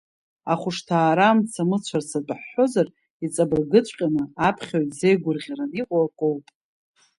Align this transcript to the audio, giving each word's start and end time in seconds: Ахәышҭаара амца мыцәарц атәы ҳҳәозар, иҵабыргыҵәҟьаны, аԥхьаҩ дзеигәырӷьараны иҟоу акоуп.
Ахәышҭаара 0.53 1.25
амца 1.29 1.63
мыцәарц 1.69 2.09
атәы 2.19 2.35
ҳҳәозар, 2.39 2.87
иҵабыргыҵәҟьаны, 3.25 4.23
аԥхьаҩ 4.47 4.85
дзеигәырӷьараны 4.89 5.75
иҟоу 5.81 6.03
акоуп. 6.07 6.45